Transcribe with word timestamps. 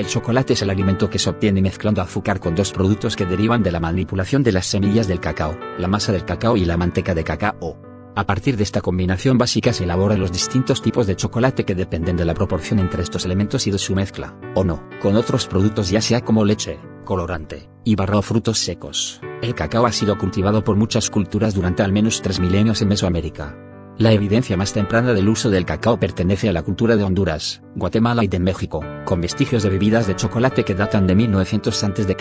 El 0.00 0.06
chocolate 0.06 0.54
es 0.54 0.62
el 0.62 0.70
alimento 0.70 1.10
que 1.10 1.18
se 1.18 1.28
obtiene 1.28 1.60
mezclando 1.60 2.00
azúcar 2.00 2.40
con 2.40 2.54
dos 2.54 2.72
productos 2.72 3.16
que 3.16 3.26
derivan 3.26 3.62
de 3.62 3.70
la 3.70 3.80
manipulación 3.80 4.42
de 4.42 4.50
las 4.50 4.64
semillas 4.64 5.06
del 5.06 5.20
cacao, 5.20 5.58
la 5.76 5.88
masa 5.88 6.10
del 6.10 6.24
cacao 6.24 6.56
y 6.56 6.64
la 6.64 6.78
manteca 6.78 7.14
de 7.14 7.22
cacao. 7.22 7.76
A 8.16 8.24
partir 8.24 8.56
de 8.56 8.62
esta 8.62 8.80
combinación 8.80 9.36
básica 9.36 9.74
se 9.74 9.84
elaboran 9.84 10.18
los 10.18 10.32
distintos 10.32 10.80
tipos 10.80 11.06
de 11.06 11.16
chocolate 11.16 11.66
que 11.66 11.74
dependen 11.74 12.16
de 12.16 12.24
la 12.24 12.32
proporción 12.32 12.78
entre 12.78 13.02
estos 13.02 13.26
elementos 13.26 13.66
y 13.66 13.72
de 13.72 13.78
su 13.78 13.94
mezcla, 13.94 14.34
o 14.54 14.64
no, 14.64 14.88
con 15.02 15.16
otros 15.16 15.46
productos 15.46 15.90
ya 15.90 16.00
sea 16.00 16.22
como 16.22 16.46
leche, 16.46 16.80
colorante, 17.04 17.68
y 17.84 17.94
barra 17.94 18.16
o 18.16 18.22
frutos 18.22 18.58
secos. 18.58 19.20
El 19.42 19.54
cacao 19.54 19.84
ha 19.84 19.92
sido 19.92 20.16
cultivado 20.16 20.64
por 20.64 20.76
muchas 20.76 21.10
culturas 21.10 21.52
durante 21.52 21.82
al 21.82 21.92
menos 21.92 22.22
tres 22.22 22.40
milenios 22.40 22.80
en 22.80 22.88
Mesoamérica. 22.88 23.69
La 24.00 24.12
evidencia 24.12 24.56
más 24.56 24.72
temprana 24.72 25.12
del 25.12 25.28
uso 25.28 25.50
del 25.50 25.66
cacao 25.66 26.00
pertenece 26.00 26.48
a 26.48 26.54
la 26.54 26.62
cultura 26.62 26.96
de 26.96 27.04
Honduras, 27.04 27.60
Guatemala 27.74 28.24
y 28.24 28.28
de 28.28 28.38
México, 28.38 28.82
con 29.04 29.20
vestigios 29.20 29.62
de 29.62 29.68
bebidas 29.68 30.06
de 30.06 30.16
chocolate 30.16 30.64
que 30.64 30.74
datan 30.74 31.06
de 31.06 31.14
1900 31.14 31.84
a.C. 31.84 32.16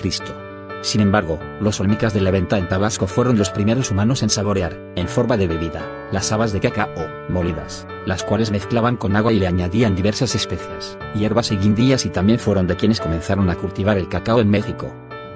Sin 0.82 1.00
embargo, 1.00 1.40
los 1.62 1.80
olmecas 1.80 2.14
de 2.14 2.20
la 2.20 2.32
venta 2.32 2.58
en 2.58 2.68
Tabasco 2.68 3.08
fueron 3.08 3.38
los 3.38 3.50
primeros 3.50 3.92
humanos 3.92 4.24
en 4.24 4.30
saborear, 4.30 4.78
en 4.98 5.08
forma 5.08 5.38
de 5.38 5.48
bebida, 5.48 6.10
las 6.12 6.34
habas 6.34 6.52
de 6.52 6.60
cacao, 6.60 6.90
molidas, 7.30 7.88
las 8.06 8.26
cuales 8.26 8.52
mezclaban 8.52 8.98
con 8.98 9.16
agua 9.16 9.32
y 9.32 9.40
le 9.40 9.48
añadían 9.48 9.96
diversas 9.96 10.36
especias, 10.36 10.98
hierbas 11.16 11.50
y 11.54 11.56
guindillas 11.56 12.06
y 12.06 12.10
también 12.10 12.40
fueron 12.40 12.68
de 12.68 12.76
quienes 12.76 13.00
comenzaron 13.00 13.50
a 13.50 13.56
cultivar 13.56 13.98
el 13.98 14.10
cacao 14.10 14.42
en 14.42 14.50
México. 14.50 14.94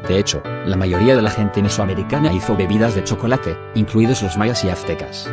De 0.09 0.19
hecho, 0.19 0.43
la 0.65 0.75
mayoría 0.75 1.15
de 1.15 1.21
la 1.21 1.31
gente 1.31 1.63
mesoamericana 1.63 2.33
hizo 2.33 2.57
bebidas 2.57 2.95
de 2.95 3.05
chocolate, 3.05 3.57
incluidos 3.75 4.21
los 4.21 4.37
mayas 4.37 4.65
y 4.65 4.69
aztecas. 4.69 5.31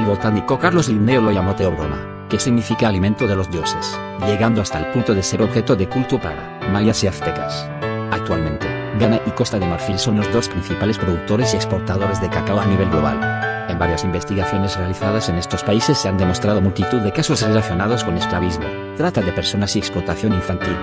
El 0.00 0.06
botánico 0.06 0.58
Carlos 0.58 0.88
Linneo 0.88 1.20
lo 1.20 1.30
llamó 1.30 1.54
teobroma, 1.54 2.26
que 2.30 2.40
significa 2.40 2.88
alimento 2.88 3.26
de 3.26 3.36
los 3.36 3.50
dioses, 3.50 3.98
llegando 4.26 4.62
hasta 4.62 4.78
el 4.78 4.86
punto 4.92 5.14
de 5.14 5.22
ser 5.22 5.42
objeto 5.42 5.76
de 5.76 5.90
culto 5.90 6.18
para 6.18 6.58
mayas 6.72 7.04
y 7.04 7.06
aztecas. 7.06 7.68
Actualmente, 8.10 8.66
Ghana 8.98 9.20
y 9.26 9.30
Costa 9.32 9.58
de 9.58 9.66
Marfil 9.66 9.98
son 9.98 10.16
los 10.16 10.32
dos 10.32 10.48
principales 10.48 10.96
productores 10.96 11.52
y 11.52 11.56
exportadores 11.56 12.18
de 12.18 12.30
cacao 12.30 12.58
a 12.58 12.64
nivel 12.64 12.88
global. 12.88 13.20
En 13.68 13.78
varias 13.78 14.02
investigaciones 14.02 14.74
realizadas 14.74 15.28
en 15.28 15.34
estos 15.34 15.62
países 15.64 15.98
se 15.98 16.08
han 16.08 16.16
demostrado 16.16 16.62
multitud 16.62 17.00
de 17.00 17.12
casos 17.12 17.42
relacionados 17.42 18.02
con 18.02 18.16
esclavismo, 18.16 18.64
trata 18.96 19.20
de 19.20 19.32
personas 19.32 19.76
y 19.76 19.80
explotación 19.80 20.32
infantil. 20.32 20.78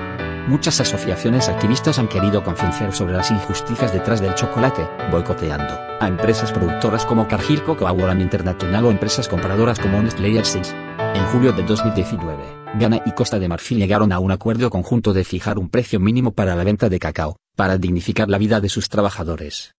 Muchas 0.48 0.80
asociaciones 0.80 1.50
activistas 1.50 2.00
han 2.00 2.08
querido 2.08 2.42
concienciar 2.42 2.94
sobre 2.94 3.14
las 3.14 3.32
injusticias 3.32 3.92
detrás 3.92 4.22
del 4.22 4.34
chocolate, 4.34 4.88
boicoteando 5.12 5.74
a 6.00 6.08
empresas 6.08 6.54
productoras 6.54 7.06
como 7.06 7.28
Cargill 7.28 7.64
Cocoa 7.64 7.92
International 8.14 8.86
o 8.86 8.92
empresas 8.92 9.28
compradoras 9.28 9.78
como 9.78 10.02
Nestlé 10.02 10.30
y 10.30 10.38
En 10.38 11.26
julio 11.34 11.52
de 11.52 11.64
2019, 11.64 12.44
Ghana 12.80 13.02
y 13.06 13.12
Costa 13.12 13.40
de 13.40 13.50
Marfil 13.50 13.80
llegaron 13.80 14.14
a 14.14 14.20
un 14.20 14.32
acuerdo 14.32 14.70
conjunto 14.70 15.12
de 15.12 15.26
fijar 15.26 15.60
un 15.60 15.68
precio 15.68 16.00
mínimo 16.00 16.32
para 16.32 16.56
la 16.56 16.64
venta 16.64 16.88
de 16.88 17.00
cacao, 17.00 17.36
para 17.58 17.78
dignificar 17.78 18.30
la 18.30 18.38
vida 18.38 18.62
de 18.62 18.70
sus 18.70 18.88
trabajadores. 18.88 19.76